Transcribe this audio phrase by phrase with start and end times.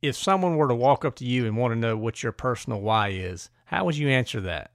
[0.00, 2.80] If someone were to walk up to you and want to know what your personal
[2.80, 4.70] why is, how would you answer that?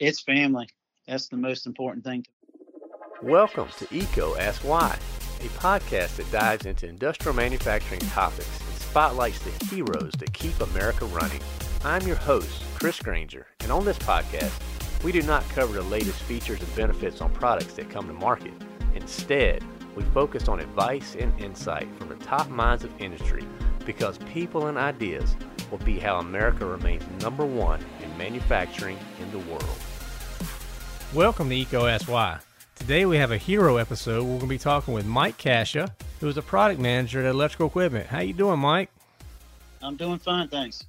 [0.00, 0.68] It's family.
[1.06, 2.24] That's the most important thing.
[3.22, 4.98] Welcome to EECO Ask Why,
[5.38, 11.04] a podcast that dives into industrial manufacturing topics and spotlights the heroes that keep America
[11.04, 11.40] running.
[11.84, 14.60] I'm your host, Chris Granger, and on this podcast,
[15.04, 18.54] we do not cover the latest features and benefits on products that come to market.
[18.96, 19.62] Instead,
[19.94, 23.44] we focus on advice and insight from the top minds of industry
[23.88, 25.34] because people and ideas
[25.70, 29.64] will be how America remains number one in manufacturing in the world.
[31.14, 32.38] Welcome to EECO Ask Why.
[32.74, 34.24] Today we have a hero episode.
[34.24, 37.68] We're going to be talking with Mike Kasha, who is a product manager at Electrical
[37.68, 38.06] Equipment.
[38.06, 38.90] How you doing, Mike?
[39.80, 40.84] I'm doing fine, thanks.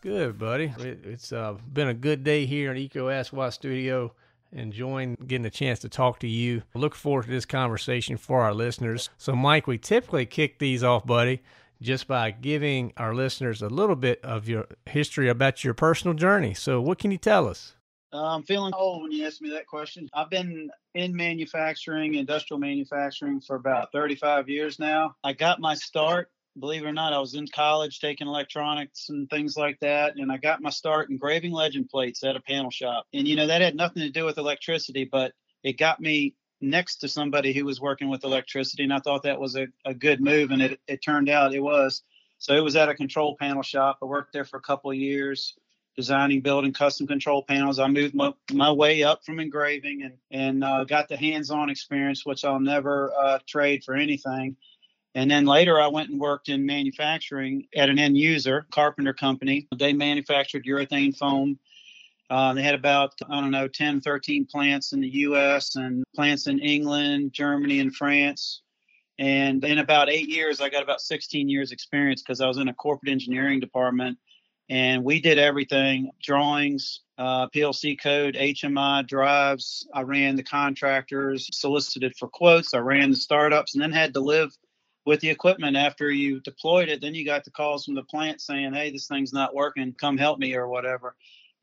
[0.00, 0.72] Good, buddy.
[0.78, 4.12] It's uh, been a good day here at EECO Ask Why Studio.
[4.52, 6.62] Enjoying getting a chance to talk to you.
[6.74, 9.10] Look forward to this conversation for our listeners.
[9.18, 11.42] So, Mike, we typically kick these off, buddy,
[11.84, 16.54] just by giving our listeners a little bit of your history about your personal journey.
[16.54, 17.76] So, what can you tell us?
[18.12, 20.08] Uh, I'm feeling old when you ask me that question.
[20.14, 25.14] I've been in manufacturing, industrial manufacturing for about 35 years now.
[25.24, 29.28] I got my start believe it or not, I was in college taking electronics and
[29.28, 30.16] things like that.
[30.16, 33.06] And I got my start engraving legend plates at a panel shop.
[33.12, 35.32] And, you know, that had nothing to do with electricity, but
[35.62, 36.34] it got me
[36.70, 38.82] next to somebody who was working with electricity.
[38.84, 40.50] And I thought that was a, a good move.
[40.50, 42.02] And it, it turned out it was.
[42.38, 43.98] So it was at a control panel shop.
[44.02, 45.54] I worked there for a couple of years
[45.96, 47.78] designing, building custom control panels.
[47.78, 51.70] I moved my, my way up from engraving and, and uh, got the hands on
[51.70, 54.56] experience, which I'll never uh, trade for anything.
[55.14, 59.68] And then later, I went and worked in manufacturing at an end user, Carpenter Company.
[59.76, 61.58] They manufactured urethane foam.
[62.34, 66.48] Uh, they had about, I don't know, 10, 13 plants in the US and plants
[66.48, 68.62] in England, Germany, and France.
[69.20, 72.66] And in about eight years, I got about 16 years experience because I was in
[72.66, 74.18] a corporate engineering department
[74.68, 79.86] and we did everything drawings, uh, PLC code, HMI drives.
[79.94, 82.74] I ran the contractors, solicited for quotes.
[82.74, 84.50] I ran the startups and then had to live
[85.06, 88.40] with the equipment after you deployed it then you got the calls from the plant
[88.40, 91.14] saying hey this thing's not working come help me or whatever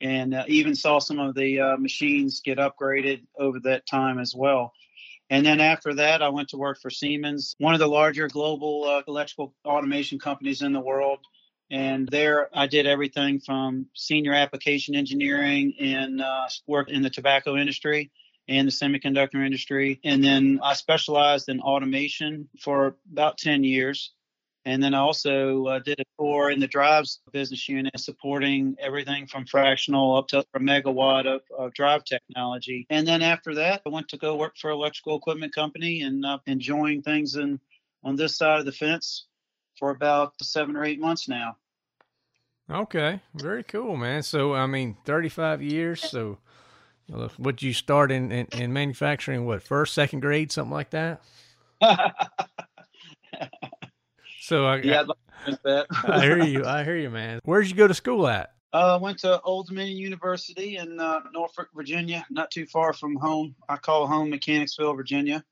[0.01, 4.33] and uh, even saw some of the uh, machines get upgraded over that time as
[4.35, 4.73] well
[5.29, 8.83] and then after that i went to work for siemens one of the larger global
[8.85, 11.19] uh, electrical automation companies in the world
[11.69, 17.55] and there i did everything from senior application engineering and uh, work in the tobacco
[17.55, 18.11] industry
[18.47, 19.99] and the semiconductor industry.
[20.03, 24.11] And then I specialized in automation for about 10 years.
[24.65, 29.25] And then I also uh, did a tour in the drives business unit, supporting everything
[29.25, 32.85] from fractional up to a megawatt of, of drive technology.
[32.89, 36.37] And then after that, I went to go work for electrical equipment company and uh,
[36.45, 37.59] enjoying things in,
[38.03, 39.25] on this side of the fence
[39.79, 41.57] for about seven or eight months now.
[42.69, 44.21] Okay, very cool, man.
[44.21, 46.01] So, I mean, 35 years.
[46.01, 46.37] So,
[47.37, 49.45] what you start in, in, in manufacturing?
[49.45, 51.21] What first, second grade, something like that?
[54.41, 55.03] so I yeah,
[55.65, 56.65] I, I hear you.
[56.65, 57.39] I hear you, man.
[57.45, 58.53] Where'd you go to school at?
[58.73, 63.15] Uh, I went to Old Dominion University in uh, Norfolk, Virginia, not too far from
[63.17, 63.53] home.
[63.69, 65.43] I call home Mechanicsville, Virginia.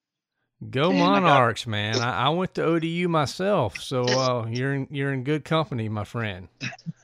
[0.71, 1.71] Go and Monarchs, I got...
[1.71, 1.95] man!
[1.99, 6.03] I, I, went to ODU myself, so uh, you're in you're in good company, my
[6.03, 6.47] friend.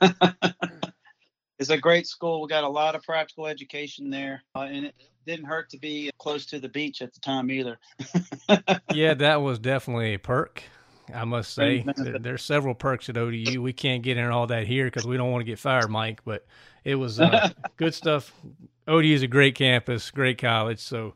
[1.58, 2.42] it's a great school.
[2.42, 4.94] We got a lot of practical education there, uh, and it
[5.24, 7.78] didn't hurt to be close to the beach at the time either.
[8.92, 10.62] yeah, that was definitely a perk.
[11.14, 13.62] I must say, there's several perks at ODU.
[13.62, 16.22] We can't get in all that here because we don't want to get fired, Mike.
[16.24, 16.46] But
[16.84, 18.32] it was uh, good stuff.
[18.88, 20.78] ODU is a great campus, great college.
[20.80, 21.14] So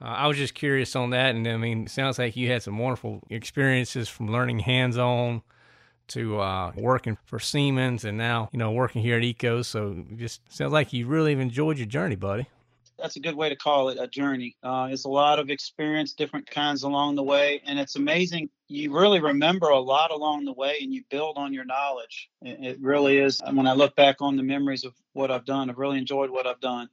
[0.00, 2.62] uh, I was just curious on that, and I mean, it sounds like you had
[2.62, 5.42] some wonderful experiences from learning hands-on
[6.08, 9.64] to uh, working for Siemens and now, you know, working here at EECO.
[9.64, 12.48] So just sounds like you really have enjoyed your journey, buddy.
[13.02, 14.56] That's a good way to call it a journey.
[14.62, 17.60] Uh, it's a lot of experience, different kinds along the way.
[17.66, 18.48] And it's amazing.
[18.68, 22.30] You really remember a lot along the way and you build on your knowledge.
[22.42, 23.42] It, really is.
[23.52, 26.46] When I look back on the memories of what I've done, I've really enjoyed what
[26.46, 26.88] I've done.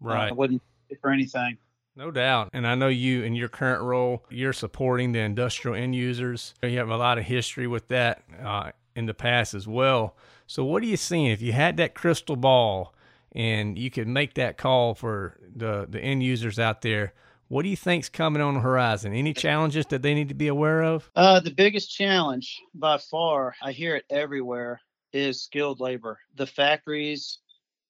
[0.00, 0.26] Right.
[0.26, 0.62] Uh, I wouldn't
[1.00, 1.56] for anything.
[1.96, 2.50] No doubt.
[2.52, 6.54] And I know you, in your current role, you're supporting the industrial end users.
[6.62, 10.14] You have a lot of history with that uh, in the past as well.
[10.46, 11.26] So, what are you seeing?
[11.26, 12.94] If you had that crystal ball
[13.34, 17.14] and you could make that call for the, the end users out there,
[17.48, 19.12] what do you think's coming on the horizon?
[19.12, 21.10] Any challenges that they need to be aware of?
[21.14, 24.80] Uh, the biggest challenge by far, I hear it everywhere,
[25.12, 26.18] is skilled labor.
[26.34, 27.38] The factories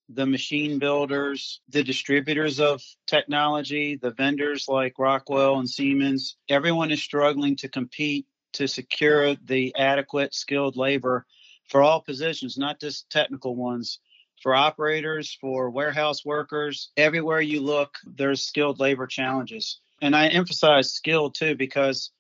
[0.08, 7.02] the machine builders, the distributors of technology, the vendors like Rockwell and Siemens, everyone is
[7.02, 11.26] struggling to compete to secure the adequate skilled labor
[11.69, 13.99] for all positions, not just technical ones.
[14.44, 19.81] For operators, for warehouse workers, everywhere you look, there's skilled labor challenges.
[20.02, 22.11] And I emphasize skilled too, because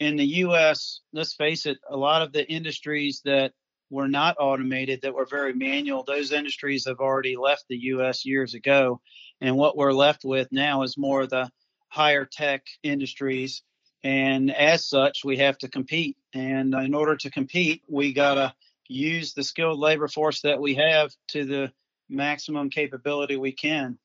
[0.00, 3.52] in the US, let's face it, a lot of the industries that
[3.90, 8.54] were not automated, that were very manual, those industries have already left the US years
[8.54, 9.00] ago.
[9.40, 11.48] And what we're left with now is more of the
[11.86, 13.62] higher tech industries.
[14.02, 16.16] And as such, we have to compete.
[16.34, 18.52] And in order to compete, we got to
[18.88, 21.72] use the skilled labor force that we have to the
[22.08, 23.98] maximum capability we can.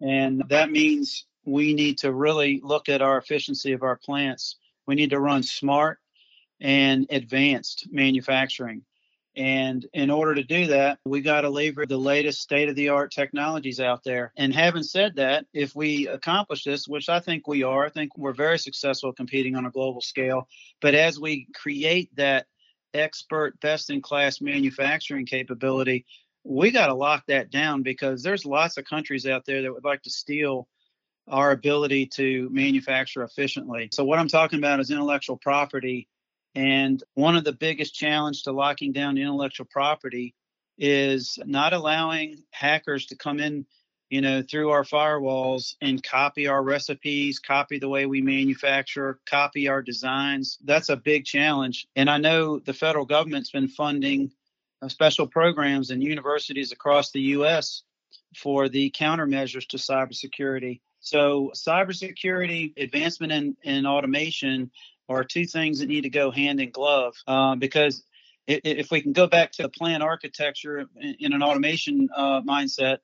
[0.00, 4.56] And that means we need to really look at our efficiency of our plants.
[4.86, 5.98] We need to run smart
[6.60, 8.82] and advanced manufacturing.
[9.34, 12.90] And in order to do that, we got to leverage the latest state of the
[12.90, 14.32] art technologies out there.
[14.36, 18.16] And having said that, if we accomplish this, which I think we are, I think
[18.16, 20.48] we're very successful competing on a global scale.
[20.82, 22.46] But as we create that
[22.94, 26.06] expert, best in class manufacturing capability,
[26.44, 29.84] we got to lock that down because there's lots of countries out there that would
[29.84, 30.68] like to steal
[31.28, 33.88] our ability to manufacture efficiently.
[33.92, 36.08] So what I'm talking about is intellectual property
[36.54, 40.34] and one of the biggest challenge to locking down intellectual property
[40.78, 43.66] is not allowing hackers to come in,
[44.12, 49.68] you know, through our firewalls and copy our recipes, copy the way we manufacture, copy
[49.68, 50.58] our designs.
[50.62, 51.86] That's a big challenge.
[51.96, 54.30] And I know the federal government's been funding
[54.82, 57.84] uh, special programs in universities across the US
[58.36, 60.82] for the countermeasures to cybersecurity.
[61.00, 64.72] So, cybersecurity, advancement in automation
[65.08, 68.04] are two things that need to go hand in glove uh, because
[68.46, 72.98] if we can go back to the plant architecture in an automation uh, mindset,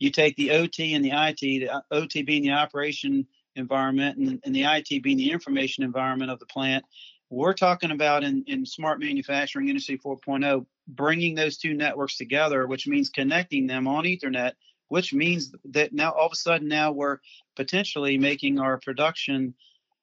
[0.00, 4.54] you take the OT and the IT, the OT being the operation environment and, and
[4.54, 6.84] the IT being the information environment of the plant.
[7.28, 12.88] We're talking about in, in smart manufacturing industry 4.0, bringing those two networks together, which
[12.88, 14.52] means connecting them on Ethernet,
[14.88, 17.18] which means that now all of a sudden now we're
[17.54, 19.54] potentially making our production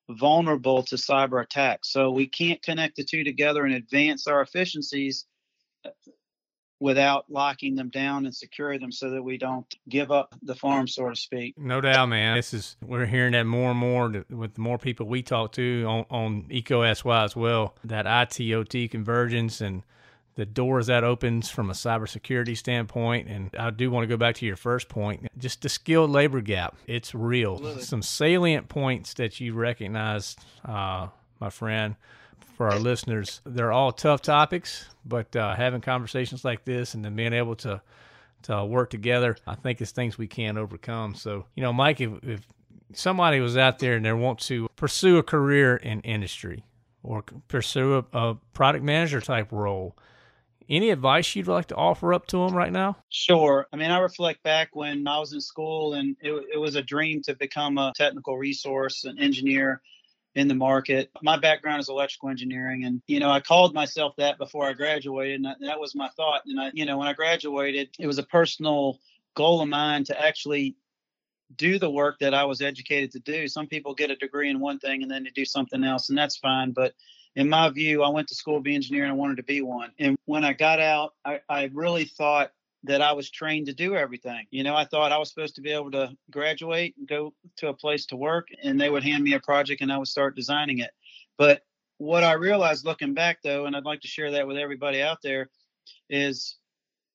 [0.10, 1.92] vulnerable to cyber attacks.
[1.92, 5.26] So we can't connect the two together and advance our efficiencies
[6.80, 10.88] without locking them down and securing them so that we don't give up the farm,
[10.88, 11.58] so to speak.
[11.58, 12.36] No doubt, man.
[12.36, 15.86] This is we're hearing that more and more with the more people we talk to
[15.88, 17.76] on, on EECO Ask Why as well.
[17.84, 19.84] That IT OT convergence and
[20.36, 23.28] the doors that opens from a cybersecurity standpoint.
[23.28, 26.42] And I do want to go back to your first point, just the skilled labor
[26.42, 26.78] gap.
[26.86, 27.54] It's real.
[27.54, 27.84] Absolutely.
[27.84, 31.08] Some salient points that you recognize, uh,
[31.40, 31.96] my friend,
[32.58, 33.40] for our listeners.
[33.46, 37.82] They're all tough topics, but uh, having conversations like this and then being able to
[38.44, 41.16] to work together, I think it's things we can overcome.
[41.16, 42.48] So, you know, Mike, if, if
[42.94, 46.64] somebody was out there and they want to pursue a career in industry
[47.02, 49.98] or pursue a, a product manager type role,
[50.70, 52.98] any advice you'd like to offer up to them right now?
[53.10, 53.68] Sure.
[53.74, 56.84] I mean, I reflect back when I was in school and it, it was a
[56.84, 59.82] dream to become a technical resource, an engineer
[60.36, 61.10] in the market.
[61.22, 65.42] My background is electrical engineering, and you know, I called myself that before I graduated,
[65.42, 66.42] and that was my thought.
[66.46, 69.00] And I, you know, when I graduated, it was a personal
[69.36, 70.76] goal of mine to actually
[71.56, 73.48] do the work that I was educated to do.
[73.48, 76.18] Some people get a degree in one thing and then they do something else, and
[76.18, 76.72] that's fine.
[76.72, 76.94] But
[77.36, 79.44] in my view, I went to school to be an engineer and I wanted to
[79.44, 79.92] be one.
[80.00, 82.52] And when I got out, I, I really thought
[82.84, 84.46] that I was trained to do everything.
[84.52, 87.70] You know, I thought I was supposed to be able to graduate and go to
[87.70, 90.36] a place to work, and they would hand me a project and I would start
[90.36, 90.92] designing it.
[91.38, 91.62] But
[91.98, 95.20] what I realized looking back, though, and I'd like to share that with everybody out
[95.24, 95.50] there,
[96.10, 96.58] is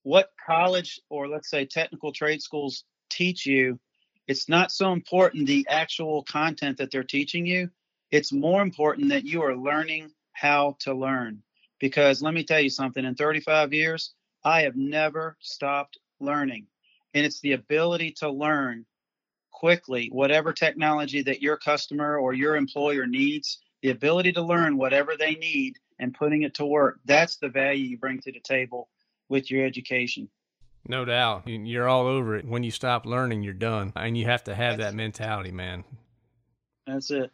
[0.02, 3.78] what college or let's say technical trade schools teach you.
[4.26, 7.70] It's not so important the actual content that they're teaching you
[8.12, 11.42] it's more important that you are learning how to learn.
[11.80, 14.12] Because let me tell you something in 35 years,
[14.44, 16.66] I have never stopped learning.
[17.14, 18.87] And it's the ability to learn
[19.50, 25.12] quickly whatever technology that your customer or your employer needs, the ability to learn whatever
[25.18, 26.99] they need and putting it to work.
[27.04, 28.88] That's the value you bring to the table
[29.28, 30.28] with your education.
[30.88, 31.46] No doubt.
[31.46, 32.44] You're all over it.
[32.44, 33.92] When you stop learning, you're done.
[33.94, 35.84] And you have to have that mentality, man.
[36.87, 37.30] That's it.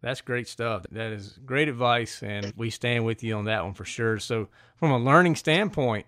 [0.00, 0.84] That's great stuff.
[0.92, 4.18] That is great advice, and we stand with you on that one for sure.
[4.18, 6.04] So, from a learning standpoint,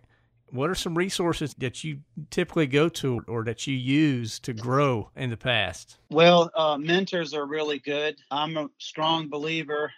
[0.51, 2.01] what are some resources that you
[2.31, 5.99] typically go to or that you use to grow in the past?
[6.11, 8.17] Well, uh, mentors are really good.
[8.31, 9.93] I'm a strong believer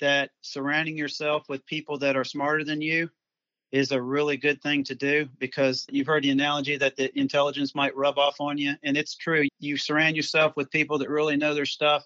[0.00, 3.08] that surrounding yourself with people that are smarter than you
[3.72, 7.74] is a really good thing to do because you've heard the analogy that the intelligence
[7.74, 8.74] might rub off on you.
[8.84, 9.48] And it's true.
[9.58, 12.04] You surround yourself with people that really know their stuff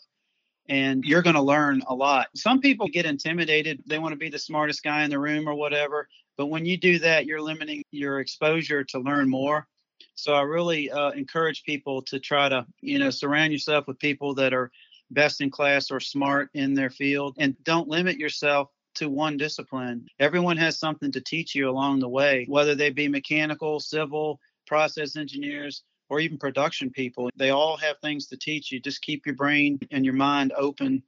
[0.68, 2.28] and you're going to learn a lot.
[2.35, 3.83] Some people get intimidated.
[3.87, 6.09] They want to be the smartest guy in the room or whatever.
[6.38, 9.66] But when you do that, you're limiting your exposure to learn more.
[10.14, 14.35] So I really uh, encourage people to try to, you know, surround yourself with people
[14.37, 14.71] that are
[15.11, 20.07] best in class or smart in their field and don't limit yourself to one discipline.
[20.18, 25.16] Everyone has something to teach you along the way, whether they be mechanical, civil, process
[25.16, 27.30] engineers, or even production people.
[27.37, 28.80] They all have things to teach you.
[28.80, 31.02] Just keep your brain and your mind open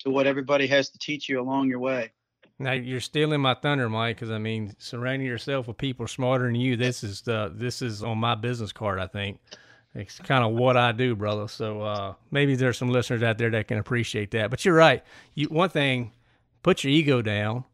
[0.00, 2.12] to what everybody has to teach you along your way.
[2.58, 6.54] Now you're stealing my thunder, Mike, because I mean, surrounding yourself with people smarter than
[6.54, 6.76] you.
[6.76, 8.98] This is the this is on my business card.
[8.98, 9.38] I think
[9.94, 11.48] it's kind of what I do, brother.
[11.48, 14.50] So uh, maybe there's some listeners out there that can appreciate that.
[14.50, 15.02] But you're right.
[15.34, 16.12] You one thing,
[16.62, 17.64] put your ego down,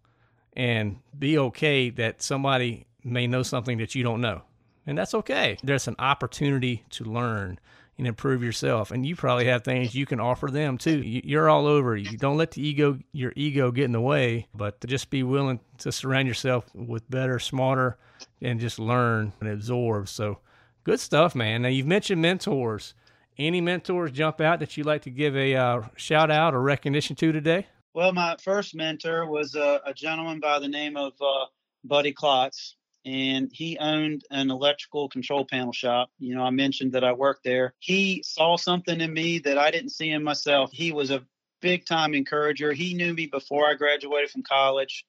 [0.54, 4.42] and be okay that somebody may know something that you don't know,
[4.86, 5.58] and that's okay.
[5.62, 7.60] There's an opportunity to learn
[8.02, 8.90] and improve yourself.
[8.90, 11.00] And you probably have things you can offer them too.
[11.02, 11.96] You're all over.
[11.96, 15.22] You don't let the ego, your ego, get in the way, but to just be
[15.22, 17.98] willing to surround yourself with better, smarter,
[18.40, 20.08] and just learn and absorb.
[20.08, 20.40] So,
[20.82, 21.62] good stuff, man.
[21.62, 22.94] Now you've mentioned mentors.
[23.38, 27.14] Any mentors jump out that you'd like to give a uh, shout out or recognition
[27.16, 27.68] to today?
[27.94, 31.46] Well, my first mentor was a, a gentleman by the name of uh,
[31.84, 36.10] Buddy Klotz and he owned an electrical control panel shop.
[36.18, 37.74] You know, I mentioned that I worked there.
[37.80, 40.70] He saw something in me that I didn't see in myself.
[40.72, 41.24] He was a
[41.60, 42.72] big time encourager.
[42.72, 45.04] He knew me before I graduated from college,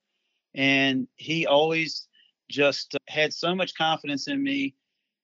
[0.55, 2.07] and he always
[2.49, 4.75] just had so much confidence in me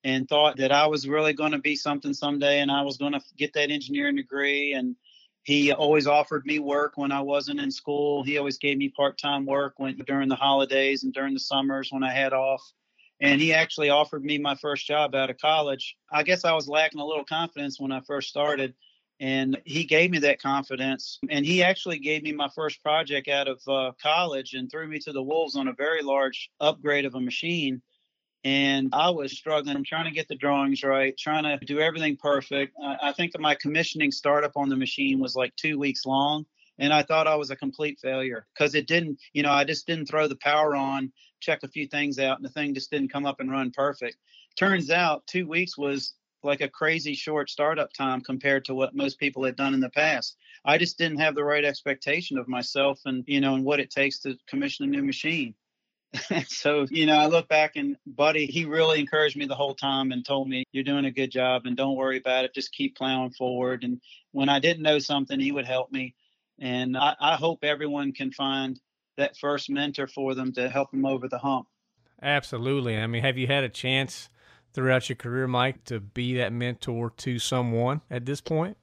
[0.02, 3.12] and thought that I was really going to be something someday and I was going
[3.12, 4.96] to get that engineering degree and
[5.42, 8.22] he always offered me work when I wasn't in school.
[8.22, 12.04] He always gave me part-time work when during the holidays and during the summers when
[12.04, 12.62] I had off.
[13.20, 15.96] And he actually offered me my first job out of college.
[16.12, 18.74] I guess I was lacking a little confidence when I first started,
[19.18, 21.18] and he gave me that confidence.
[21.28, 24.98] And he actually gave me my first project out of uh, college and threw me
[25.00, 27.82] to the wolves on a very large upgrade of a machine
[28.44, 29.76] and I was struggling.
[29.76, 32.74] I'm trying to get the drawings right, trying to do everything perfect.
[33.02, 36.46] I think that my commissioning startup on the machine was like two weeks long,
[36.78, 39.86] and I thought I was a complete failure because it didn't, you know, I just
[39.86, 43.12] didn't throw the power on, check a few things out, and the thing just didn't
[43.12, 44.16] come up and run perfect.
[44.56, 49.18] Turns out two weeks was like a crazy short startup time compared to what most
[49.18, 50.38] people had done in the past.
[50.64, 53.90] I just didn't have the right expectation of myself and, you know, and what it
[53.90, 55.54] takes to commission a new machine.
[56.48, 60.12] so, you know, I look back and Buddy, he really encouraged me the whole time
[60.12, 62.54] and told me, you're doing a good job and don't worry about it.
[62.54, 63.84] Just keep plowing forward.
[63.84, 64.00] And
[64.32, 66.14] when I didn't know something, he would help me.
[66.58, 68.78] And I, I hope everyone can find
[69.16, 71.66] that first mentor for them to help them over the hump.
[72.22, 72.98] Absolutely.
[72.98, 74.28] I mean, have you had a chance
[74.72, 78.76] throughout your career, Mike, to be that mentor to someone at this point?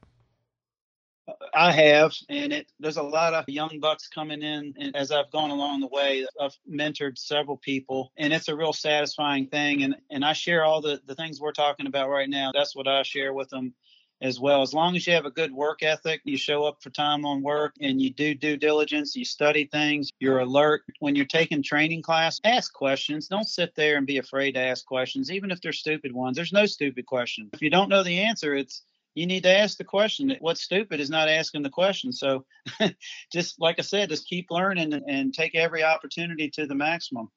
[1.57, 5.31] I have, and it there's a lot of young bucks coming in, and as I've
[5.31, 9.81] gone along the way, I've mentored several people, and it's a real satisfying thing.
[9.81, 12.51] And and I share all the the things we're talking about right now.
[12.53, 13.73] That's what I share with them
[14.21, 14.61] as well.
[14.61, 17.41] As long as you have a good work ethic, you show up for time on
[17.41, 20.83] work, and you do due diligence, you study things, you're alert.
[20.99, 23.29] When you're taking training class, ask questions.
[23.29, 26.35] Don't sit there and be afraid to ask questions, even if they're stupid ones.
[26.35, 27.49] There's no stupid question.
[27.53, 28.83] If you don't know the answer, it's
[29.17, 30.35] you need to ask the question.
[30.41, 32.11] What's stupid is not asking the question.
[32.11, 32.45] So,
[33.33, 37.31] just like I said, just keep learning and take every opportunity to the maximum.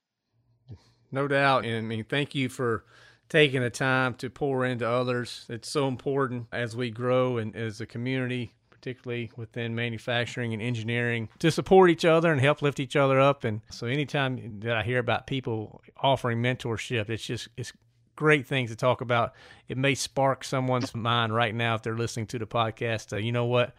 [1.11, 1.65] No doubt.
[1.65, 2.85] And I mean, thank you for
[3.31, 5.47] taking the time to pour into others.
[5.49, 11.31] It's so important as we grow and as a community, particularly within manufacturing and engineering,
[11.39, 13.43] to support each other and help lift each other up.
[13.45, 17.73] And so, anytime that I hear about people offering mentorship, it's just it's
[18.21, 19.33] great things to talk about.
[19.67, 23.15] It may spark someone's mind right now if they're listening to the podcast.
[23.15, 23.75] Uh, you know what?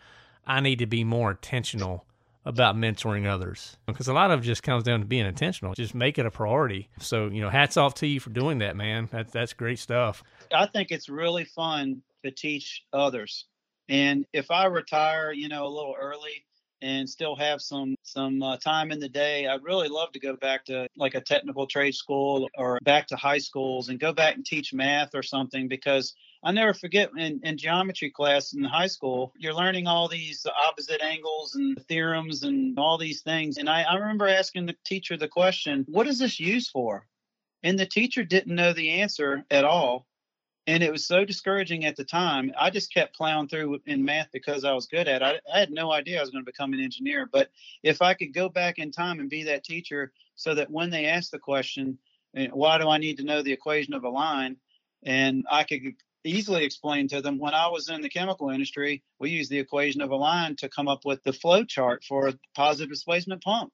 [0.48, 2.05] I need to be more intentional
[2.43, 5.75] about mentoring others because a lot of it just comes down to being intentional.
[5.75, 6.89] Just make it a priority.
[7.00, 9.10] So, you know, hats off to you for doing that, man.
[9.12, 10.24] That's that's great stuff.
[10.51, 13.45] I think it's really fun to teach others.
[13.89, 16.45] And if I retire, you know, a little early,
[16.81, 19.47] and still have some some uh, time in the day.
[19.47, 23.15] I'd really love to go back to like a technical trade school or back to
[23.15, 27.39] high schools and go back and teach math or something because i never forget in,
[27.43, 32.77] in geometry class in high school you're learning all these opposite angles and theorems and
[32.77, 33.57] all these things.
[33.57, 37.05] And I, I remember asking the teacher the question what is this used for?
[37.63, 40.07] And the teacher didn't know the answer at all
[40.67, 42.51] and it was so discouraging at the time.
[42.57, 45.41] I just kept plowing through in math because I was good at it.
[45.51, 47.27] I, I had no idea I was going to become an engineer.
[47.31, 47.49] But
[47.83, 51.05] if I could go back in time and be that teacher, so that when they
[51.05, 51.97] ask the question,
[52.35, 54.57] eh, why do I need to know the equation of a line,
[55.03, 55.81] and I could
[56.23, 60.01] easily explain to them when I was in the chemical industry, we used the equation
[60.01, 63.73] of a line to come up with the flow chart for a positive displacement pump.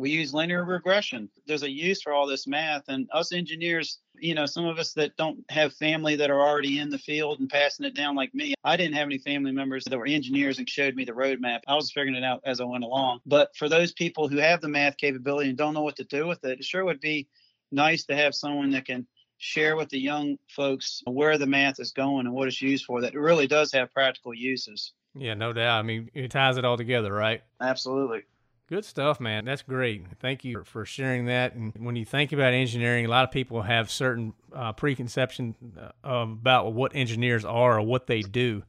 [0.00, 1.28] We use linear regression.
[1.46, 4.94] There's a use for all this math, and us engineers, you know, some of us
[4.94, 8.34] that don't have family that are already in the field and passing it down like
[8.34, 8.54] me.
[8.64, 11.60] I didn't have any family members that were engineers and showed me the roadmap.
[11.68, 13.20] I was figuring it out as I went along.
[13.26, 16.26] But for those people who have the math capability and don't know what to do
[16.26, 17.28] with it, it sure would be
[17.70, 21.92] nice to have someone that can share with the young folks where the math is
[21.92, 24.92] going and what it's used for that really does have practical uses.
[25.14, 25.78] Yeah, no doubt.
[25.78, 27.42] I mean, it ties it all together, right?
[27.60, 28.22] Absolutely.
[28.70, 29.46] Good stuff, man.
[29.46, 30.06] That's great.
[30.20, 31.54] Thank you for sharing that.
[31.54, 36.08] And when you think about engineering, a lot of people have certain uh, preconception uh,
[36.08, 38.62] about what engineers are or what they do.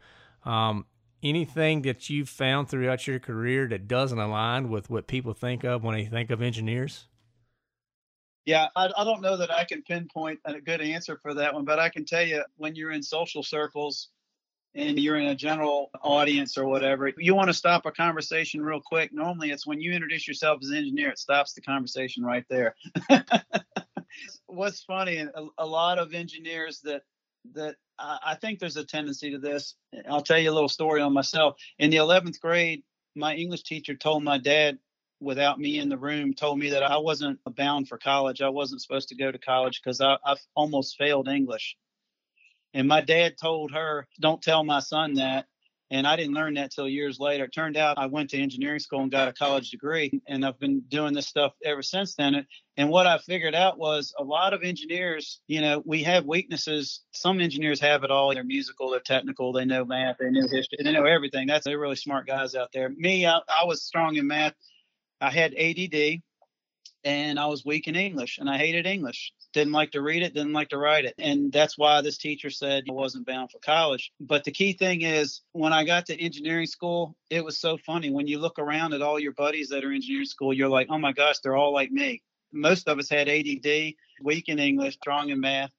[0.44, 0.88] Um,
[1.22, 5.84] anything that you've found throughout your career that doesn't align with what people think of
[5.84, 7.06] when they think of engineers?
[8.46, 11.64] Yeah, I, I don't know that I can pinpoint a good answer for that one,
[11.64, 14.10] but I can tell you when you're in social circles,
[14.74, 18.82] and you're in a general audience or whatever, you want to stop a conversation real
[18.82, 19.12] quick.
[19.14, 22.76] Normally, it's when you introduce yourself as an engineer, it stops the conversation right there.
[24.46, 27.04] What's funny, a, a, lot of engineers that
[27.54, 29.76] that I think there's a tendency to this.
[30.10, 31.56] I'll tell you a little story on myself.
[31.80, 32.84] In the 11th grade,
[33.16, 34.80] my English teacher told my dad,
[35.20, 38.42] without me in the room, told me that I wasn't bound for college.
[38.42, 41.78] I wasn't supposed to go to college because I, I almost failed English.
[42.74, 45.46] And my dad told her, don't tell my son that.
[45.92, 47.44] And I didn't learn that till years later.
[47.44, 50.58] It turned out I went to engineering school and got a college degree, and I've
[50.58, 52.48] been doing this stuff ever since then.
[52.78, 57.02] And what I figured out was a lot of engineers, you know, we have weaknesses.
[57.12, 58.34] Some engineers have it all.
[58.34, 61.48] They're musical, they're technical, they know math, they know history, they know everything.
[61.48, 62.88] That's they're really smart guys out there.
[62.88, 64.54] Me, I, I was strong in math.
[65.20, 66.22] I had ADD,
[67.04, 70.34] and I was weak in English, and I hated English didn't like to read it,
[70.34, 71.16] didn't like to write it.
[71.18, 74.12] And that's why this teacher said I wasn't bound for college.
[74.20, 78.10] But the key thing is when I got to engineering school, it was so funny.
[78.10, 80.88] When you look around at all your buddies that are in engineering school, you're like,
[80.90, 82.22] oh my gosh, they're all like me.
[82.54, 85.72] Most of us had ADD, weak in English, strong in math.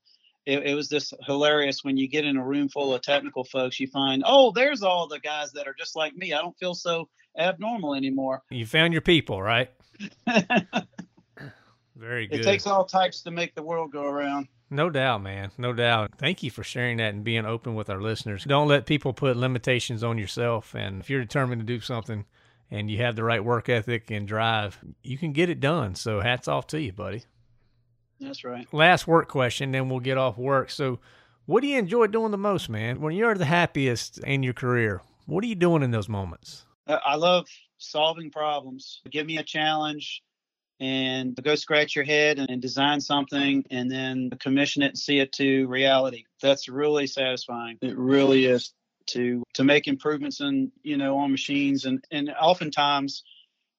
[0.45, 3.79] It, it was just hilarious when you get in a room full of technical folks,
[3.79, 6.33] you find, oh, there's all the guys that are just like me.
[6.33, 8.43] I don't feel so abnormal anymore.
[8.51, 9.71] You found your people, right?
[12.03, 12.41] Very good.
[12.41, 14.49] It takes all types to make the world go around.
[14.71, 15.53] No doubt, man.
[15.57, 16.11] No doubt.
[16.19, 18.43] Thank you for sharing that and being open with our listeners.
[18.43, 20.75] Don't let people put limitations on yourself.
[20.75, 22.25] And if you're determined to do something
[22.73, 25.95] and you have the right work ethic and drive, you can get it done.
[25.95, 27.23] So hats off to you, buddy.
[28.19, 28.67] That's right.
[28.73, 30.71] Last work question, then we'll get off work.
[30.71, 30.99] So,
[31.47, 33.01] what do you enjoy doing the most, man?
[33.01, 36.65] When you're the happiest in your career, what are you doing in those moments?
[36.87, 37.47] Uh, I love
[37.79, 39.03] solving problems.
[39.11, 40.23] Give me a challenge
[40.83, 45.33] and go scratch your head and design something and then commission it and see it
[45.33, 46.25] to reality.
[46.43, 47.79] That's really satisfying.
[47.81, 48.75] It really is
[49.11, 53.23] to to make improvements in you know on machines and and oftentimes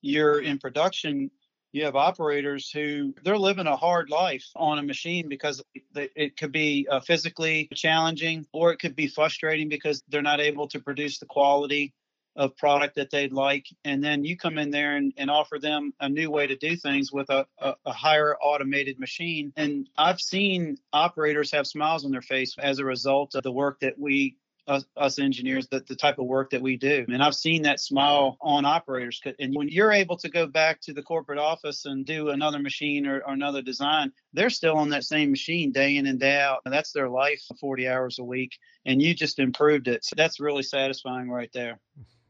[0.01, 1.31] you're in production
[1.71, 5.61] you have operators who they're living a hard life on a machine because
[5.95, 10.67] it could be uh, physically challenging or it could be frustrating because they're not able
[10.67, 11.93] to produce the quality
[12.35, 15.93] of product that they'd like and then you come in there and, and offer them
[15.99, 19.53] a new way to do things with a, a, a, higher automated machine.
[19.55, 23.79] And i've seen operators have smiles on their face as a result of the work
[23.81, 27.05] that we us, us engineers the, the type of work that we do.
[27.07, 30.93] And i've seen that smile on operators and when you're able to go back to
[30.93, 35.03] the corporate office and do another machine or, or another design they're still on that
[35.03, 36.61] same machine day in and day out.
[36.65, 40.03] And that's their life 40 hours a week and you just improved it.
[40.03, 41.79] So that's really satisfying right there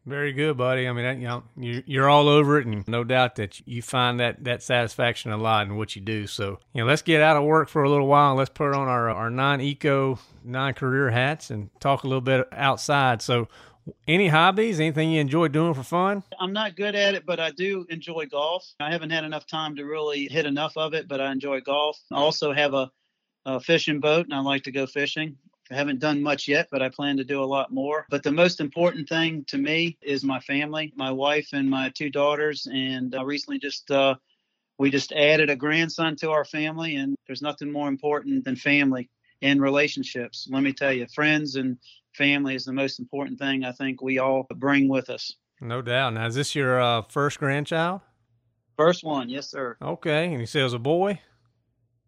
[0.05, 0.87] very good, buddy.
[0.87, 4.43] I mean, you know, you're all over it, and no doubt that you find that
[4.43, 6.27] that satisfaction a lot in what you do.
[6.27, 8.31] So, you know, let's get out of work for a little while.
[8.31, 13.21] And let's put on our our non-EECO, non-career hats and talk a little bit outside.
[13.21, 13.47] So,
[14.07, 14.79] any hobbies?
[14.79, 16.23] Anything you enjoy doing for fun?
[16.37, 18.65] I'm not good at it, but I do enjoy golf.
[18.81, 21.97] I haven't had enough time to really hit enough of it, but I enjoy golf.
[22.11, 22.91] I also have a,
[23.45, 25.37] a fishing boat, and I like to go fishing.
[25.71, 28.06] I haven't done much yet, but I plan to do a lot more.
[28.10, 32.10] But the most important thing to me is my family, my wife and my two
[32.10, 32.67] daughters.
[32.71, 34.15] And I recently just, uh,
[34.78, 39.10] we just added a grandson to our family, and there's nothing more important than family
[39.41, 40.47] and relationships.
[40.52, 41.78] Let me tell you, friends and
[42.13, 45.34] family is the most important thing I think we all bring with us.
[45.62, 46.13] No doubt.
[46.13, 48.02] Now, is this your uh, first grandchild?
[48.78, 49.78] First one, yes, sir.
[49.82, 50.32] Okay.
[50.32, 51.21] And you say it was a boy?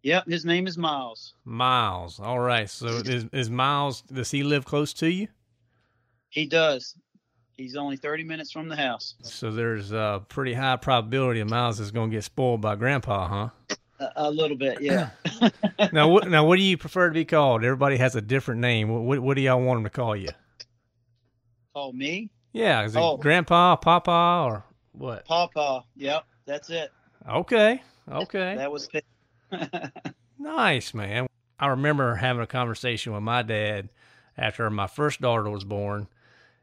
[0.06, 1.34] Yep, his name is Miles.
[1.46, 2.20] Miles.
[2.20, 2.70] All right.
[2.70, 4.02] So is is Miles?
[4.02, 5.30] Does he live close to you?
[6.30, 6.96] He does.
[7.54, 9.15] He's only thirty minutes from the house.
[9.24, 13.28] So there's a pretty high probability of Miles is going to get spoiled by Grandpa,
[13.28, 13.78] huh?
[14.00, 15.10] A, a little bit, yeah.
[15.91, 17.63] now, what now what do you prefer to be called?
[17.63, 18.89] Everybody has a different name.
[18.89, 20.30] What what, what do y'all want him to call you?
[21.74, 22.30] Call me?
[22.54, 23.18] Yeah, is it oh.
[23.18, 25.26] Grandpa, Papa, or what?
[25.26, 25.84] Papa.
[25.96, 26.91] Yep, that's it.
[27.28, 27.82] Okay.
[28.08, 28.56] Okay.
[28.56, 28.88] That was
[30.39, 31.27] nice, man.
[31.60, 33.89] I remember having a conversation with my dad
[34.38, 36.08] after my first daughter was born.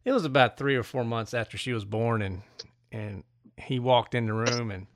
[0.04, 2.42] It was about three or four months after she was born, and
[2.90, 3.24] and
[3.56, 4.86] he walked in the room, and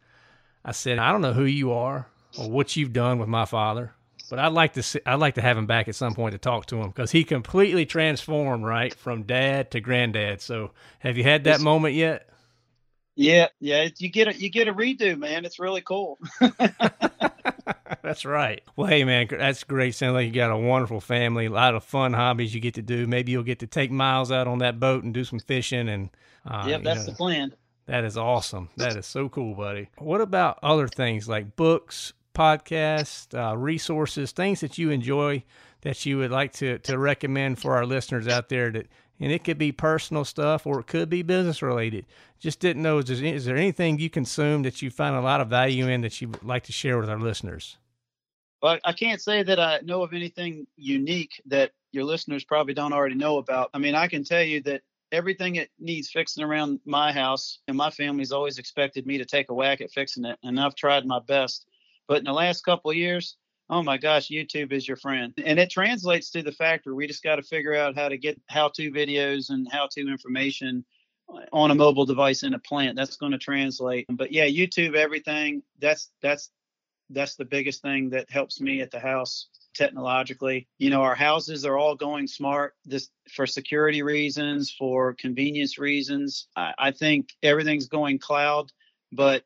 [0.64, 3.94] I said, "I don't know who you are or what you've done with my father,
[4.28, 6.38] but I'd like to see, I'd like to have him back at some point to
[6.38, 10.40] talk to him because he completely transformed right from dad to granddad.
[10.40, 12.28] So, have you had that moment yet?
[13.14, 13.88] Yeah, yeah.
[13.96, 15.44] You get a you get a redo, man.
[15.44, 16.18] It's really cool.
[18.02, 18.62] that's right.
[18.76, 19.94] Well, hey, man, that's great.
[19.94, 22.82] Sounds like you got a wonderful family, a lot of fun hobbies you get to
[22.82, 23.06] do.
[23.06, 25.88] Maybe you'll get to take Miles out on that boat and do some fishing.
[25.88, 26.10] And
[26.46, 27.54] uh, yep, that's know, the plan.
[27.86, 28.68] That is awesome.
[28.76, 29.88] That is so cool, buddy.
[29.98, 35.44] What about other things like books, podcasts, uh, resources, things that you enjoy
[35.82, 38.88] that you would like to to recommend for our listeners out there that
[39.20, 42.06] and it could be personal stuff or it could be business related.
[42.38, 45.40] Just didn't know is there, is there anything you consume that you find a lot
[45.40, 47.78] of value in that you would like to share with our listeners?
[48.62, 52.92] Well, I can't say that I know of anything unique that your listeners probably don't
[52.92, 53.70] already know about.
[53.74, 57.76] I mean, I can tell you that everything that needs fixing around my house and
[57.76, 61.06] my family's always expected me to take a whack at fixing it, and I've tried
[61.06, 61.66] my best.
[62.08, 63.36] But in the last couple years,
[63.70, 65.32] oh my gosh, YouTube is your friend.
[65.44, 66.94] And it translates to the factory.
[66.94, 70.00] We just got to figure out how to get how to videos and how to
[70.00, 70.84] information
[71.52, 72.96] on a mobile device in a plant.
[72.96, 74.06] That's going to translate.
[74.08, 75.62] But yeah, YouTube everything.
[75.80, 76.50] That's that's
[77.10, 80.68] that's the biggest thing that helps me at the house technologically.
[80.78, 86.48] You know, our houses are all going smart this for security reasons, for convenience reasons.
[86.56, 88.72] I, I think everything's going cloud,
[89.12, 89.44] but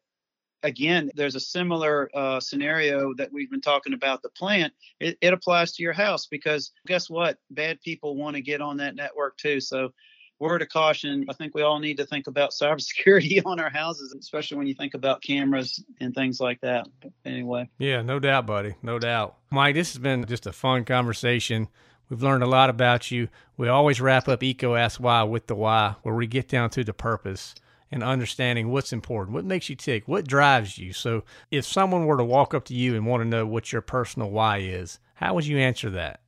[0.63, 4.73] again, there's a similar uh, scenario that we've been talking about the plant.
[4.99, 7.39] It, it applies to your house because guess what?
[7.51, 9.61] Bad people want to get on that network too.
[9.61, 9.93] So,
[10.39, 14.15] word of caution, I think we all need to think about cybersecurity on our houses,
[14.19, 16.89] especially when you think about cameras and things like that.
[17.25, 17.69] Anyway.
[17.79, 18.75] Yeah, no doubt, buddy.
[18.83, 19.37] No doubt.
[19.51, 21.69] Mike, this has been just a fun conversation.
[22.09, 23.29] We've learned a lot about you.
[23.57, 26.83] We always wrap up EECO Ask Why with the why, where we get down to
[26.83, 27.55] the purpose
[27.91, 30.93] and understanding what's important, what makes you tick, what drives you.
[30.93, 33.83] So, if someone were to walk up to you and want to know what your
[33.83, 36.21] personal why is, how would you answer that?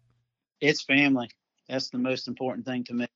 [0.61, 1.31] It's family.
[1.69, 3.07] That's the most important thing to me.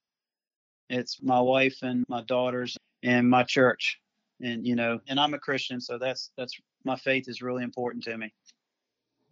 [0.89, 3.99] It's my wife and my daughters and my church.
[4.41, 6.55] And you know, and I'm a Christian, so that's that's
[6.85, 8.33] my faith is really important to me.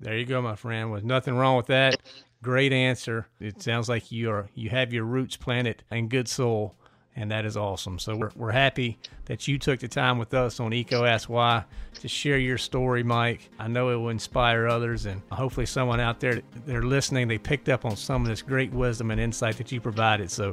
[0.01, 0.91] There you go, my friend.
[0.91, 2.01] With nothing wrong with that.
[2.43, 3.29] Great answer.
[3.41, 6.77] It sounds like you are you have your roots planted in good soul
[7.17, 7.99] and that is awesome.
[7.99, 11.65] So we're, we're happy that you took the time with us on EECO Ask Why
[12.01, 13.51] to share your story, Mike.
[13.59, 17.69] I know it will inspire others, and hopefully someone out there they're listening, they picked
[17.69, 20.31] up on some of this great wisdom and insight that you provided.
[20.31, 20.53] So